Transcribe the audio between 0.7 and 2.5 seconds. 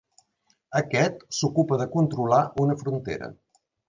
Aquest s'ocupa de controlar